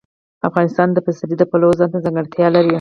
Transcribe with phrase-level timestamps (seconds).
[0.47, 2.69] افغانستان د پسرلی د پلوه ځانته ځانګړتیا لري.